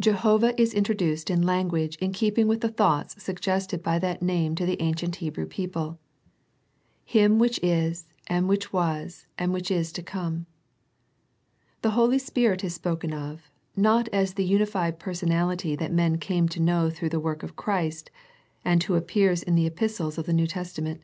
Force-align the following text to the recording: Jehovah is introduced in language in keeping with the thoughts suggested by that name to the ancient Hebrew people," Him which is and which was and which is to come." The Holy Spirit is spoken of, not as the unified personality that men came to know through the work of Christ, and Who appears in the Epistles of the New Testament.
Jehovah 0.00 0.58
is 0.58 0.72
introduced 0.72 1.28
in 1.28 1.42
language 1.42 1.96
in 1.96 2.14
keeping 2.14 2.48
with 2.48 2.62
the 2.62 2.70
thoughts 2.70 3.22
suggested 3.22 3.82
by 3.82 3.98
that 3.98 4.22
name 4.22 4.54
to 4.54 4.64
the 4.64 4.80
ancient 4.80 5.16
Hebrew 5.16 5.44
people," 5.44 5.98
Him 7.04 7.38
which 7.38 7.60
is 7.62 8.06
and 8.26 8.48
which 8.48 8.72
was 8.72 9.26
and 9.36 9.52
which 9.52 9.70
is 9.70 9.92
to 9.92 10.02
come." 10.02 10.46
The 11.82 11.90
Holy 11.90 12.18
Spirit 12.18 12.64
is 12.64 12.72
spoken 12.74 13.12
of, 13.12 13.50
not 13.76 14.08
as 14.14 14.32
the 14.32 14.44
unified 14.46 14.98
personality 14.98 15.76
that 15.76 15.92
men 15.92 16.16
came 16.16 16.48
to 16.48 16.62
know 16.62 16.88
through 16.88 17.10
the 17.10 17.20
work 17.20 17.42
of 17.42 17.54
Christ, 17.54 18.10
and 18.64 18.82
Who 18.82 18.94
appears 18.94 19.42
in 19.42 19.56
the 19.56 19.66
Epistles 19.66 20.16
of 20.16 20.24
the 20.24 20.32
New 20.32 20.46
Testament. 20.46 21.02